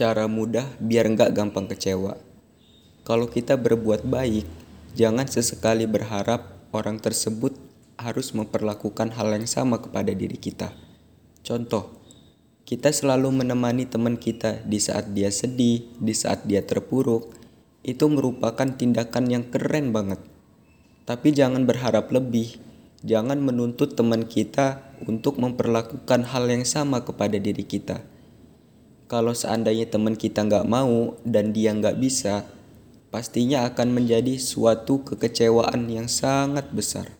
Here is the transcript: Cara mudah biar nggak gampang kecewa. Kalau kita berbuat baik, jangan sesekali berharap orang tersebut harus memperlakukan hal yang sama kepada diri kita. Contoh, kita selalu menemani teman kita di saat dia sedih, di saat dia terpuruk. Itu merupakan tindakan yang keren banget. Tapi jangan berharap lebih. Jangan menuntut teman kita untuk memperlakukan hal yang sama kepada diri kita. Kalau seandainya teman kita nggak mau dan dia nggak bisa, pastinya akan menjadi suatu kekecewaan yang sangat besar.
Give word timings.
Cara 0.00 0.24
mudah 0.32 0.64
biar 0.80 1.12
nggak 1.12 1.36
gampang 1.36 1.68
kecewa. 1.68 2.16
Kalau 3.04 3.28
kita 3.28 3.60
berbuat 3.60 4.08
baik, 4.08 4.48
jangan 4.96 5.28
sesekali 5.28 5.84
berharap 5.84 6.56
orang 6.72 6.96
tersebut 6.96 7.52
harus 8.00 8.32
memperlakukan 8.32 9.12
hal 9.12 9.28
yang 9.36 9.44
sama 9.44 9.76
kepada 9.76 10.16
diri 10.16 10.40
kita. 10.40 10.72
Contoh, 11.44 12.00
kita 12.64 12.88
selalu 12.88 13.44
menemani 13.44 13.84
teman 13.84 14.16
kita 14.16 14.64
di 14.64 14.80
saat 14.80 15.12
dia 15.12 15.28
sedih, 15.28 15.84
di 16.00 16.16
saat 16.16 16.48
dia 16.48 16.64
terpuruk. 16.64 17.36
Itu 17.84 18.08
merupakan 18.08 18.72
tindakan 18.72 19.28
yang 19.28 19.52
keren 19.52 19.92
banget. 19.92 20.24
Tapi 21.04 21.28
jangan 21.36 21.68
berharap 21.68 22.08
lebih. 22.08 22.56
Jangan 23.04 23.36
menuntut 23.36 24.00
teman 24.00 24.24
kita 24.24 24.80
untuk 25.04 25.36
memperlakukan 25.36 26.24
hal 26.24 26.48
yang 26.48 26.64
sama 26.64 27.04
kepada 27.04 27.36
diri 27.36 27.68
kita. 27.68 28.00
Kalau 29.10 29.34
seandainya 29.34 29.90
teman 29.90 30.14
kita 30.14 30.46
nggak 30.46 30.70
mau 30.70 31.18
dan 31.26 31.50
dia 31.50 31.74
nggak 31.74 31.98
bisa, 31.98 32.46
pastinya 33.10 33.66
akan 33.66 33.90
menjadi 33.90 34.38
suatu 34.38 35.02
kekecewaan 35.02 35.90
yang 35.90 36.06
sangat 36.06 36.70
besar. 36.70 37.19